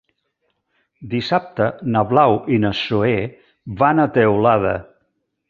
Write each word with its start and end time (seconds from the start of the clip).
Dissabte 1.11 1.67
na 1.97 2.03
Blau 2.13 2.39
i 2.57 2.59
na 2.65 2.73
Zoè 2.81 3.13
van 3.83 4.07
a 4.07 4.09
Teulada. 4.19 4.75